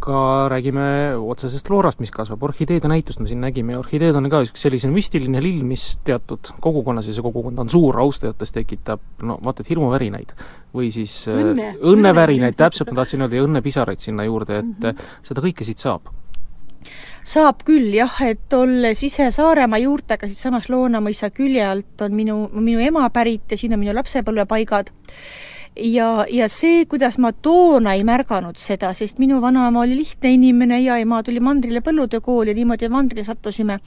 [0.02, 0.84] ka räägime
[1.16, 3.76] otsesest floorast, mis kasvab, orhideede näitust me siin nägime.
[3.76, 7.70] Ja orhideed on ka üks selline müstiline lill, mis teatud kogukonnas ja see kogukond on
[7.72, 10.34] suur, austajates tekitab no vaata et hirmuvärinaid.
[10.72, 14.90] või siis äh, õnne, õnnevärinaid, täpselt ma tahtsin öelda, ja õnnepisaraid sinna juurde, et mm
[14.90, 15.10] -hmm.
[15.28, 16.08] seda kõike siit saab.
[17.24, 22.80] Saab küll jah, et olles ise Saaremaa juurtega siitsamast Loonamõisa külje alt on minu, minu
[22.80, 24.90] ema pärit ja siin on minu lapsepõlvepaigad
[25.76, 30.82] ja, ja see, kuidas ma toona ei märganud seda, sest minu vanaema oli lihtne inimene
[30.82, 33.80] ja ema tuli mandrile põllutöökooli ja niimoodi mandrile sattusime.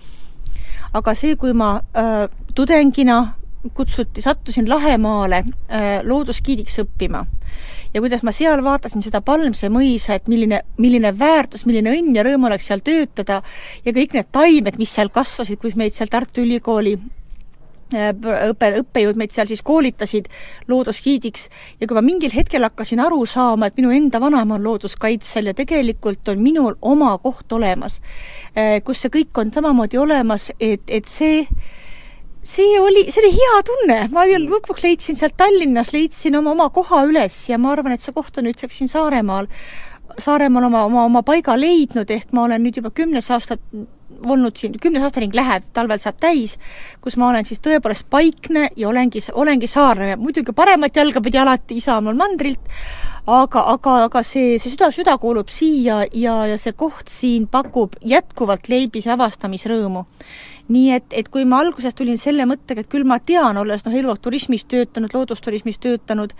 [0.94, 3.34] aga see, kui ma äh, tudengina
[3.74, 7.24] kutsuti, sattusin Lahemaale äh, loodusgiidiks õppima
[7.94, 12.24] ja kuidas ma seal vaatasin seda Palmse mõisa, et milline, milline väärtus, milline õnn ja
[12.26, 13.40] rõõm oleks seal töötada
[13.84, 16.96] ja kõik need taimed, mis seal kasvasid, kus meid seal Tartu Ülikooli
[17.92, 20.28] õpe, õppejõud meid seal siis koolitasid
[20.70, 21.48] loodusgiidiks
[21.80, 25.54] ja kui ma mingil hetkel hakkasin aru saama, et minu enda vanaema on looduskaitsel ja
[25.56, 28.00] tegelikult on minul oma koht olemas,
[28.56, 31.46] äh, kus see kõik on samamoodi olemas, et, et see
[32.44, 37.04] see oli, see oli hea tunne, ma lõpuks leidsin sealt Tallinnas, leidsin oma, oma koha
[37.08, 39.48] üles ja ma arvan, et see koht on nüüdseks siin Saaremaal,
[40.20, 43.56] Saaremaal oma, oma, oma paiga leidnud, ehk ma olen nüüd juba kümnes aasta
[44.24, 46.56] olnud siin, kümnes aastaring läheb, talvel saab täis,
[47.04, 51.78] kus ma olen siis tõepoolest paikne ja olengi, olengi saarlane, muidugi paremat jalga pidi alati
[51.80, 52.72] isa on mul mandrilt,
[53.26, 57.96] aga, aga, aga see, see süda, süda kuulub siia ja, ja see koht siin pakub
[58.04, 60.06] jätkuvalt leibise avastamisrõõmu.
[60.68, 63.92] nii et, et kui ma alguses tulin selle mõttega, et küll ma tean, olles noh,
[63.92, 66.32] eluaeg turismis töötanud, loodusturismis töötanud,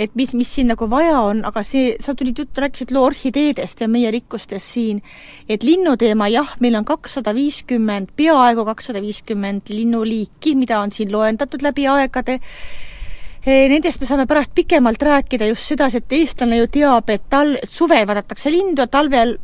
[0.00, 3.82] et mis, mis siin nagu vaja on, aga see, sa tulid juttu, rääkisid loo orhideedest
[3.84, 5.02] ja meie rikkustest siin,
[5.48, 11.62] et linnuteema jah, meil on kakssada viiskümmend, peaaegu kakssada viiskümmend linnuliiki, mida on siin loendatud
[11.66, 12.40] läbi aegade,
[13.44, 17.58] eh, Nendest me saame pärast pikemalt rääkida just sedasi, et eestlane ju teab, et tal-,
[17.68, 19.36] suvel vaadatakse lindu talvel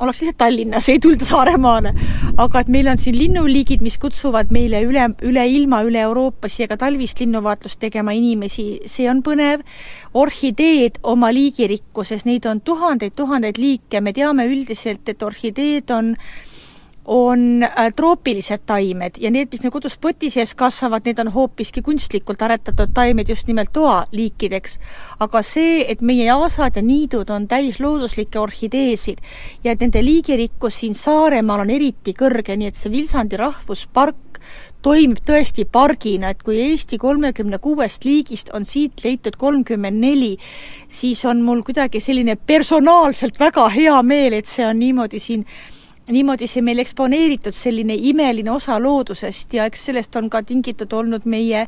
[0.00, 1.94] oleks lihtsalt Tallinnas, ei tulda Saaremaale.
[2.36, 6.68] aga et meil on siin linnuliigid, mis kutsuvad meile üle, üle ilma, üle Euroopa siia
[6.68, 9.62] ka talvist linnuvaatlust tegema inimesi, see on põnev.
[10.14, 16.53] orhideed oma liigirikkuses, neid on tuhandeid-tuhandeid liike, me teame üldiselt, et orhideed on äh,
[17.04, 21.82] on äh, troopilised taimed ja need, mis meil kodus poti sees kasvavad, need on hoopiski
[21.84, 24.78] kunstlikult aretatud taimed just nimelt toaliikideks.
[25.20, 29.20] aga see, et meie aasad ja niidud on täis looduslikke orhideesid
[29.64, 34.40] ja et nende liigirikkus siin Saaremaal on eriti kõrge, nii et see Vilsandi rahvuspark
[34.84, 40.34] toimib tõesti pargina, et kui Eesti kolmekümne kuuest liigist on siit leitud kolmkümmend neli,
[40.88, 45.46] siis on mul kuidagi selline personaalselt väga hea meel, et see on niimoodi siin
[46.12, 51.24] niimoodi see meil eksponeeritud selline imeline osa loodusest ja eks sellest on ka tingitud olnud
[51.24, 51.64] meie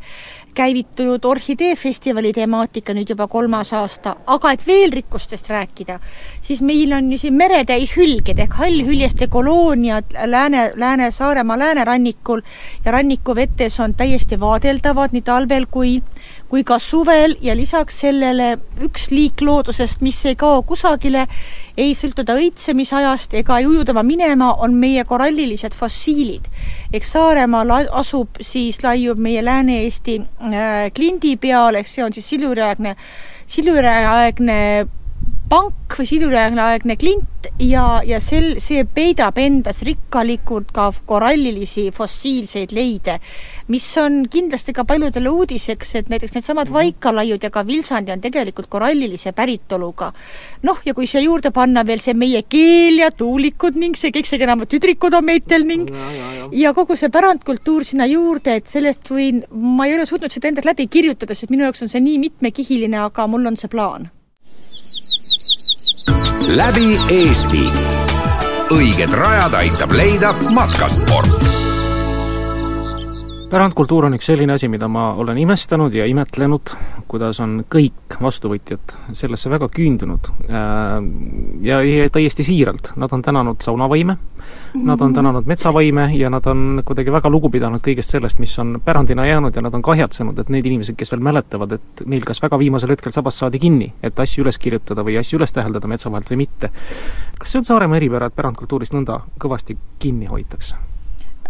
[0.56, 5.98] käivitunud orhideefestivali temaatika nüüd juba kolmas aasta, aga et veel rikkustest rääkida,
[6.42, 12.40] siis meil on ju siin meretäis hülged ehk hallhüljeste kolooniad Lääne, Lääne-Saaremaa läänerannikul
[12.84, 16.00] ja rannikuvetes on täiesti vaadeldavad nii talvel kui
[16.56, 18.54] kui ka suvel ja lisaks sellele
[18.86, 21.26] üks liik loodusest, mis ei kao kusagile,
[21.76, 26.48] ei sõltu ta õitsemisajast ega ei uju tema minema, on meie korallilised fossiilid.
[26.96, 32.96] eks Saaremaal asub siis, laiub meie Lääne-Eesti äh, klindi peal, ehk see on siis siluriaegne,
[33.46, 34.60] siluriaegne
[35.46, 43.18] pank või siduriaegne klint ja, ja sel, see peidab endas rikkalikult ka korallilisi fossiilseid leide,
[43.70, 46.78] mis on kindlasti ka paljudele uudiseks, et näiteks needsamad mhm.
[46.78, 50.10] vaikalaiud ja ka vilsandi on tegelikult korallilise päritoluga.
[50.66, 54.26] noh, ja kui siia juurde panna veel see meie keel ja tuulikud ning see kõik
[54.26, 56.50] see kenamad tüdrikud on meitel ning ja, ja, ja.
[56.66, 60.74] ja kogu see pärandkultuur sinna juurde, et sellest võin, ma ei ole suutnud seda endale
[60.74, 64.10] läbi kirjutada, sest minu jaoks on see nii mitmekihiline, aga mul on see plaan
[66.56, 67.66] läbi Eesti.
[68.72, 71.55] õiged rajad aitab leida matkasport
[73.50, 76.72] pärandkultuur on üks selline asi, mida ma olen imestanud ja imetlenud,
[77.10, 80.96] kuidas on kõik vastuvõtjad sellesse väga küündunud äh,
[81.66, 81.78] ja,
[82.12, 82.92] täiesti siiralt.
[82.98, 84.16] Nad on tänanud saunavaime,
[84.74, 88.80] nad on tänanud metsavaime ja nad on kuidagi väga lugu pidanud kõigest sellest, mis on
[88.84, 92.42] pärandina jäänud ja nad on kahjatsenud, et need inimesed, kes veel mäletavad, et neil kas
[92.42, 96.10] väga viimasel hetkel sabas saadi kinni, et asju üles kirjutada või asju üles täheldada metsa
[96.10, 96.72] vahelt või mitte.
[97.38, 100.95] kas see on Saaremaa eripära, et pärandkultuurist nõnda kõvasti kinni hoitakse?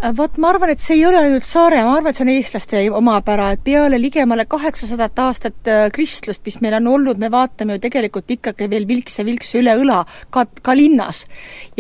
[0.03, 2.31] Äh, vot ma arvan, et see ei ole ainult Saare, ma arvan, et see on
[2.35, 7.79] eestlaste omapära, et peale ligemale kaheksasadat aastat äh, kristlust, mis meil on olnud, me vaatame
[7.79, 10.03] ju tegelikult ikkagi veel vilkse vilkse üle õla
[10.35, 11.23] ka, ka linnas.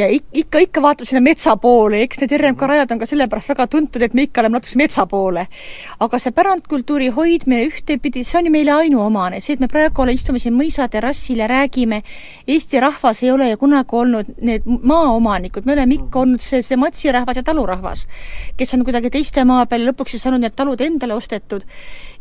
[0.00, 3.66] ja ikka, ikka vaatab sinna metsa poole, eks need RMK rajad on ka sellepärast väga
[3.74, 5.44] tuntud, et me ikka oleme natuke metsa poole.
[6.00, 10.16] aga see pärandkultuuri hoidmine ühtepidi, see on ju meile ainuomane, see, et me praegu ole,
[10.16, 12.00] istume siin mõisaterrassil ja räägime,
[12.48, 16.80] Eesti rahvas ei ole ju kunagi olnud need maaomanikud, me oleme ikka olnud see, see
[16.80, 18.05] matsirahvas ja talurahvas
[18.56, 21.66] kes on kuidagi teiste maa peal ja lõpuks siis saanud need talud endale ostetud.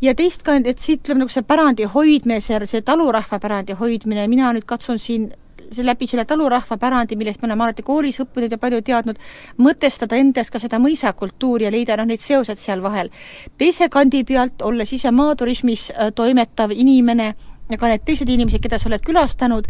[0.02, 4.28] ja teist ka, et siit tuleb nagu see pärandi hoidmine, see, see talurahva pärandi hoidmine,
[4.28, 5.32] mina nüüd katsun siin
[5.72, 9.20] see läbi selle talurahva pärandi, millest me oleme alati koolis õppinud ja palju teadnud,
[9.62, 13.10] mõtestada endas ka seda mõisakultuuri ja leida noh, neid seosed seal vahel.
[13.58, 17.34] teise kandi pealt, olles ise maaturismis äh, toimetav inimene,
[17.70, 19.68] ja ka need teised inimesed, keda sa oled külastanud,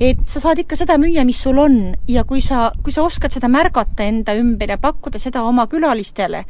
[0.00, 1.80] et sa saad ikka seda müüa, mis sul on.
[2.08, 6.44] Ja kui sa, kui sa oskad seda märgata enda ümber ja pakkuda seda oma külalistele,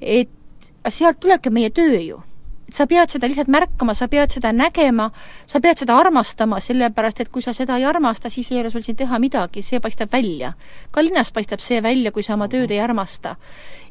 [0.00, 0.30] et
[0.88, 2.22] sealt tulebki meie töö ju
[2.74, 5.10] sa pead seda lihtsalt märkama, sa pead seda nägema,
[5.46, 8.84] sa pead seda armastama, sellepärast et kui sa seda ei armasta, siis ei ole sul
[8.86, 10.52] siin teha midagi, see paistab välja.
[10.90, 13.36] ka linnas paistab see välja, kui sa oma tööd ei armasta.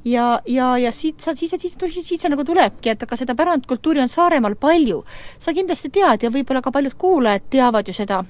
[0.05, 3.35] ja, ja, ja siit sa, siis, siis, siis, siis see nagu tulebki, et aga seda
[3.35, 5.03] pärandkultuuri on Saaremaal palju.
[5.39, 8.23] sa kindlasti tead ja võib-olla ka paljud kuulajad teavad ju seda,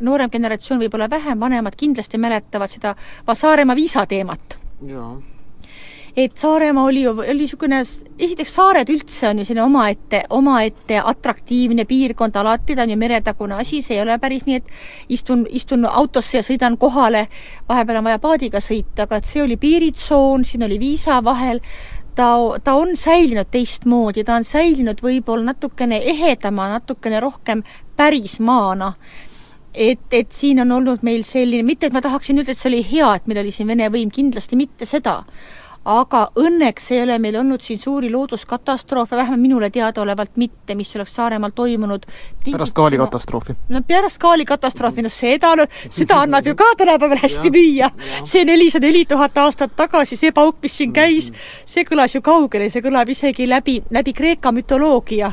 [0.00, 2.96] noorem generatsioon võib-olla vähem, vanemad kindlasti mäletavad seda
[3.34, 4.58] Saaremaa viisateemat.
[4.86, 5.31] jaa
[6.16, 7.78] et Saaremaa oli ju, oli niisugune,
[8.18, 13.56] esiteks saared üldse on ju selline omaette, omaette atraktiivne piirkond alati, ta on ju meretagune
[13.56, 14.68] asi, see ei ole päris nii, et
[15.16, 17.26] istun, istun autosse ja sõidan kohale,
[17.68, 21.62] vahepeal on vaja paadiga sõita, aga et see oli piiritsoon, siin oli viisa vahel,
[22.14, 22.28] ta,
[22.64, 27.64] ta on säilinud teistmoodi, ta on säilinud võib-olla natukene ehedama, natukene rohkem
[27.96, 28.92] pärismaana
[29.74, 32.82] et, et siin on olnud meil selline, mitte et ma tahaksin öelda, et see oli
[32.84, 35.22] hea, et meil oli siin Vene võim, kindlasti mitte seda,
[35.84, 41.14] aga õnneks ei ole meil olnud siin suuri looduskatastroofe, vähemalt minule teadaolevalt mitte, mis oleks
[41.14, 42.06] Saaremaal toimunud.
[42.50, 43.56] pärast Kaali katastroofi?
[43.68, 45.54] no pärast Kaali katastroofi, no seda,
[45.90, 47.90] seda annab ju ka tänapäeval hästi müüa.
[48.24, 51.32] see nelisada neli tuhat aastat tagasi, see pauk, mis siin käis,
[51.66, 55.32] see kõlas ju kaugele, see kõlab isegi läbi, läbi Kreeka mütoloogia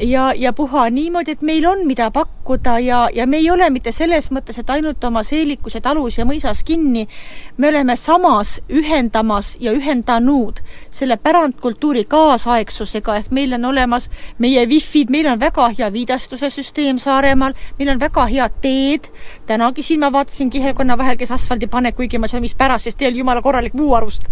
[0.00, 2.35] ja, ja puha niimoodi, et meil on, mida pakkuda
[2.84, 6.24] ja, ja me ei ole mitte selles mõttes, et ainult oma seelikus ja talus ja
[6.24, 7.08] mõisas kinni,
[7.56, 15.10] me oleme samas ühendamas ja ühendanud selle pärandkultuuri kaasaegsusega, ehk meil on olemas meie wifi'd,
[15.10, 19.10] meil on väga hea viidastuse süsteem Saaremaal, meil on väga head teed,
[19.46, 22.86] tänagi siin ma vaatasin kihelkonna vahel, kes asfaldi paneb, kuigi ma ei tea, mis pärast,
[22.86, 24.22] sest teel jumala korralik puuarust.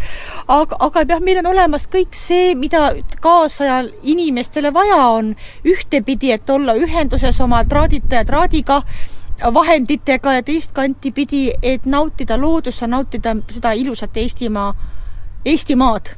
[0.49, 5.35] aga, aga jah, meil on olemas kõik see, mida kaasajal inimestele vaja on.
[5.65, 8.83] Ühtepidi, et olla ühenduses oma traadita ja traadiga,
[9.55, 14.75] vahenditega ja teist kanti pidi, et nautida loodust ja nautida seda ilusat Eestimaa,
[15.45, 16.15] Eestimaad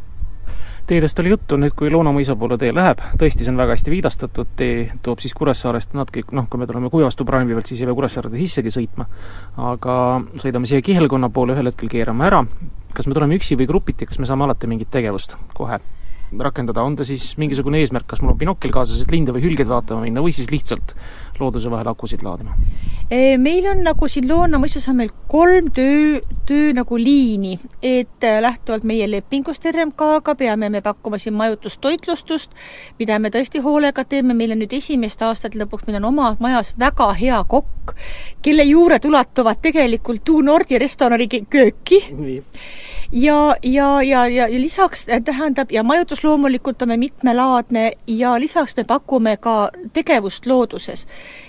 [0.86, 4.52] teedest oli juttu, nüüd kui Loonamõisa poole tee läheb, tõesti, see on väga hästi viidastatud,
[4.58, 7.96] tee toob siis Kuressaarest natuke, noh, kui me tuleme Kuivastu praami pealt, siis ei pea
[7.98, 9.08] Kuressaarde sissegi sõitma.
[9.72, 9.96] aga
[10.38, 12.44] sõidame siia Kihelkonna poole, ühel hetkel keerame ära,
[12.94, 15.80] kas me tuleme üksi või grupiti, kas me saame alati mingit tegevust kohe
[16.42, 19.68] rakendada, on ta siis mingisugune eesmärk, kas mul on binokkel kaasas, et linde või hülgeid
[19.70, 20.96] vaatama minna või siis lihtsalt
[21.40, 22.56] looduse vahel akusid laadima?
[23.38, 28.40] meil on nagu siin Loona mõistes on meil kolm töö, töö nagu liini, et äh,
[28.42, 32.50] lähtuvalt meie lepingust RMK-ga peame me pakkuma siin majutustoitlustust,
[32.98, 36.74] mida me tõesti hoolega teeme, meil on nüüd esimest aastat lõpuks, meil on oma majas
[36.78, 37.94] väga hea kokk,
[38.42, 42.02] kelle juured ulatuvad tegelikult Tuu Nordi restorani kööki.
[42.10, 42.42] ja,
[43.12, 48.84] ja, ja, ja, ja lisaks äh, tähendab, ja majutus loomulikult on mitmelaadne ja lisaks me
[48.84, 51.06] pakume ka tegevust looduses.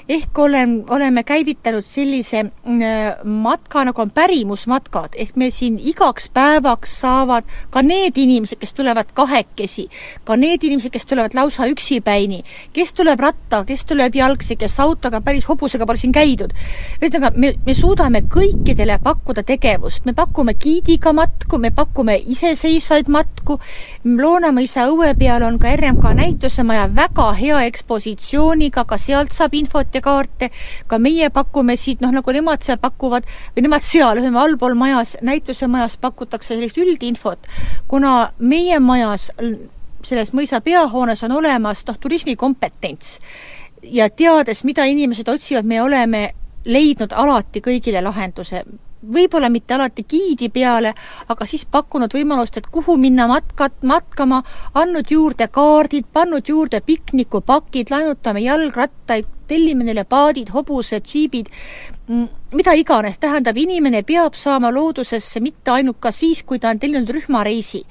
[0.09, 2.81] Ehk olen, oleme käivitanud sellise mm,
[3.23, 9.11] matka, nagu on pärimusmatkad, ehk me siin igaks päevaks saavad ka need inimesed, kes tulevad
[9.13, 9.89] kahekesi,
[10.23, 12.43] ka need inimesed, kes tulevad lausa üksipäini,
[12.73, 16.53] kes tuleb ratta, kes tuleb jalgsi, kes autoga, päris hobusega pole siin käidud.
[17.01, 23.59] ühesõnaga, me, me suudame kõikidele pakkuda tegevust, me pakume giidiga matku, me pakume iseseisvaid matku,
[24.03, 30.01] Loonamõisa õue peal on ka RMK näitusemaja väga hea ekspositsiooniga, ka sealt saab infot ja
[30.03, 30.49] kaarte,
[30.87, 35.15] ka meie pakume siit, noh nagu nemad seal pakuvad, või nemad seal, ütleme allpool majas,
[35.21, 37.47] näitusemajas pakutakse sellist üldinfot,
[37.87, 39.29] kuna meie majas,
[40.03, 43.19] selles mõisa peahoones on olemas noh, turismikompetents
[43.83, 46.29] ja teades, mida inimesed otsivad, me oleme
[46.67, 48.63] leidnud alati kõigile lahenduse
[49.13, 50.93] võib-olla mitte alati giidi peale,
[51.29, 54.43] aga siis pakkunud võimalust, et kuhu minna matkat, matkama,
[54.73, 61.49] andnud juurde kaardid, pannud juurde piknikupakid, laenutame jalgrattaid, tellime neile paadid, hobused, džiibid,
[62.55, 67.09] mida iganes, tähendab, inimene peab saama loodusesse mitte ainult ka siis, kui ta on tellinud
[67.11, 67.81] rühmareisi.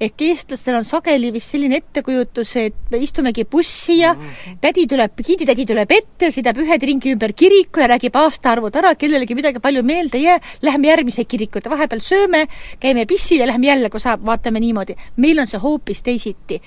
[0.00, 4.16] ehk eestlastel on sageli vist selline ettekujutus, et me istumegi bussi ja
[4.60, 9.38] tädi tuleb, giiditädi tuleb ette, sõidab ühed ringi ümber kiriku ja räägib aastaarvud ära, kellelegi
[9.38, 12.46] midagi palju meelde ei jää, lähme järgmise kirikute, vahepeal sööme,
[12.80, 14.98] käime pissil ja lähme jälle, kui saab, vaatame niimoodi.
[15.16, 16.58] meil on see hoopis teisiti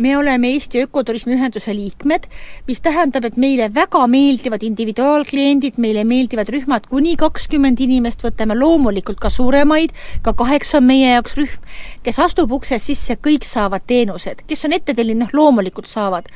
[0.00, 2.26] me oleme Eesti Ökoturismi Ühenduse liikmed,
[2.66, 9.20] mis tähendab, et meile väga meeldivad individuaalkliendid, meile meeldivad rühmad kuni kakskümmend inimest, võtame loomulikult
[9.20, 9.92] ka suuremaid,
[10.24, 11.68] ka kaheksa on meie jaoks rühm,
[12.06, 16.32] kes astub uksest sisse, kõik saavad teenused, kes on ette tellinud, noh loomulikult saavad.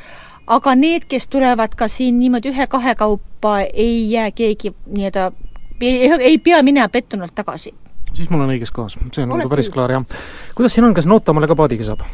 [0.46, 5.32] aga need, kes tulevad ka siin niimoodi ühe-kahe kaupa, ei jää keegi nii-öelda,
[6.20, 7.72] ei pea minema pettunult tagasi
[8.12, 10.04] siis mul on õiges kohas, see on nagu päris klaar, jah.
[10.54, 12.04] kuidas siin on, kas Nootamale ka paadiga saab?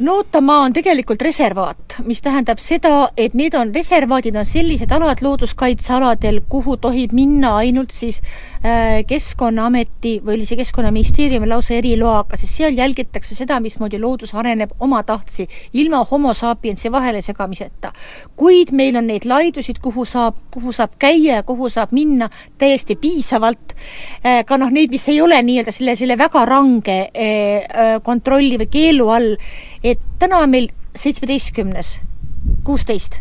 [0.00, 6.38] Nootamaa on tegelikult reservaat, mis tähendab seda, et need on, reservaadid on sellised alad looduskaitsealadel,
[6.48, 8.22] kuhu tohib minna ainult siis
[8.64, 14.72] äh, Keskkonnaameti või oli see Keskkonnaministeeriumi lausa eriloaga, sest seal jälgitakse seda, mismoodi loodus areneb
[14.80, 15.44] omatahtsi,
[15.82, 17.92] ilma homo sapiensi vahelesegamiseta.
[18.40, 22.96] kuid meil on neid laidusid, kuhu saab, kuhu saab käia ja kuhu saab minna täiesti
[22.96, 23.76] piisavalt
[24.24, 28.72] äh,, ka noh, neid, mis ei ole nii-öelda selle, selle väga range äh, kontrolli või
[28.72, 29.36] keelu all,
[29.94, 31.98] et täna on meil seitsmeteistkümnes,
[32.64, 33.20] kuusteist.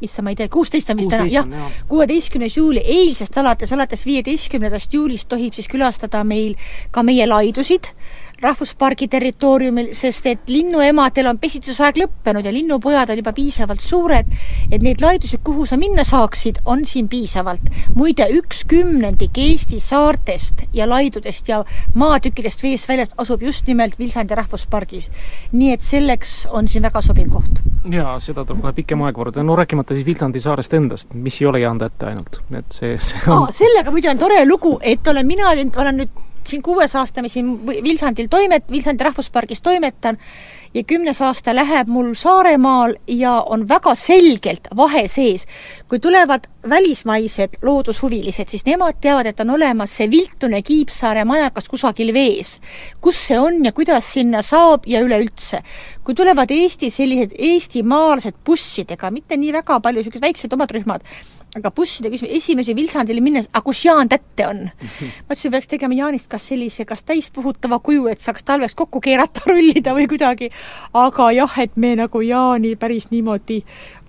[0.00, 1.48] Issand, ma ei tea, kuusteist on vist täna, jah,
[1.88, 6.54] kuueteistkümnes juuli, eilsest alates, alates viieteistkümnendast juulist tohib siis külastada meil
[6.90, 7.90] ka meie laidusid
[8.40, 14.30] rahvuspargi territooriumil, sest et linnuemadel on pesitsusaeg lõppenud ja linnupojad on juba piisavalt suured,
[14.70, 17.68] et neid laidusi, kuhu sa minna saaksid, on siin piisavalt.
[17.94, 21.64] muide, üks kümnendik Eesti saartest ja laidudest ja
[21.94, 25.10] maatükkidest veest väljas asub just nimelt Vilsandi rahvuspargis.
[25.52, 27.60] nii et selleks on siin väga sobiv koht.
[27.90, 31.46] jaa, seda tuleb kohe pikem aeg korda, no rääkimata siis Vilsandi saarest endast, mis ei
[31.46, 35.06] ole jäänud ette ainult, et see, see on Aa, sellega muide on tore lugu, et
[35.06, 40.18] olen mina, olen nüüd siin kuues aasta, mis siin Vilsandil toimet-, Vilsandi rahvuspargis toimetan
[40.74, 45.46] ja kümnes aasta läheb mul Saaremaal ja on väga selgelt vahe sees.
[45.88, 52.14] kui tulevad välismaised loodushuvilised, siis nemad teavad, et on olemas see viltune Kiipsaare majakas kusagil
[52.14, 52.60] vees.
[53.00, 55.62] kus see on ja kuidas sinna saab ja üleüldse.
[56.04, 61.02] kui tulevad Eesti sellised eestimaalased bussidega, mitte nii väga palju, niisugused väiksed omad rühmad,
[61.56, 64.62] aga busside küsimus, esimese Vilsandile minnes, aga kus Jaan Tätte on?
[65.28, 69.94] mõtlesin, peaks tegema Jaanist kas sellise, kas täispuhutava kuju, et saaks talveks kokku keerata, rullida
[69.96, 70.50] või kuidagi,
[70.94, 73.60] aga jah, et me nagu Jaani päris niimoodi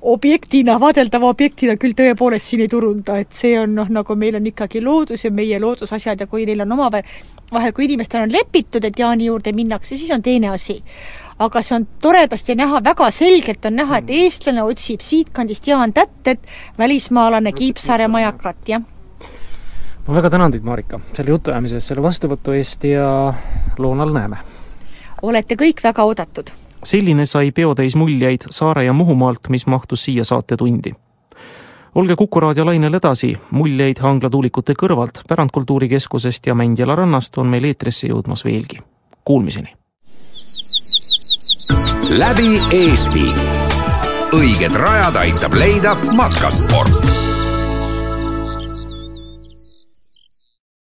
[0.01, 4.47] objektina, vaadeldava objektina küll tõepoolest siin ei turunda, et see on noh, nagu meil on
[4.49, 7.05] ikkagi loodus ja meie loodusasjad ja kui neil on omavahel,
[7.51, 10.79] vahel kui inimestel on lepitud, et Jaani juurde minnakse, siis on teine asi
[11.41, 14.23] aga see on toredasti näha, väga selgelt on näha, et mm.
[14.25, 16.41] eestlane otsib siitkandist Jaan Tättet,
[16.77, 18.81] välismaalane Kiipsaare majakat, jah.
[20.07, 23.33] ma väga tänan teid, Marika, selle jutuajamise eest, selle vastuvõtu eest ja
[23.77, 24.41] loonal näeme!
[25.21, 26.51] olete kõik väga oodatud!
[26.83, 30.93] selline sai peotäis muljeid Saare ja Muhumaalt, mis mahtus siia saatetundi
[31.95, 37.67] olge Kuku raadio lainel edasi, muljeid Hangla tuulikute kõrvalt, Pärandkultuurikeskusest ja Mändjala rannast on meil
[37.67, 38.79] eetrisse jõudmas veelgi.
[39.25, 39.80] Kuulmiseni!
[42.09, 43.25] Läbi Eesti.
[44.35, 47.20] õiged rajad aitab leida matkasport